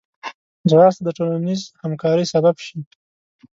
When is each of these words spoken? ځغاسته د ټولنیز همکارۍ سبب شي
ځغاسته 0.69 1.01
د 1.05 1.09
ټولنیز 1.17 1.61
همکارۍ 1.83 2.25
سبب 2.33 2.55
شي 2.65 2.77